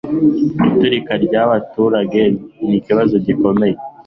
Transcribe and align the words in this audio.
Iturika 0.69 1.13
ryabaturage 1.25 2.21
nikibazo 2.67 3.15
gikomeye. 3.25 3.75